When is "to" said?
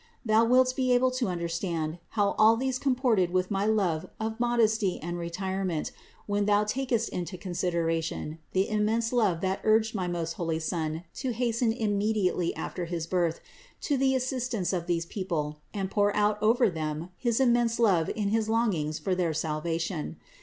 1.11-1.27, 11.13-11.33, 13.81-13.95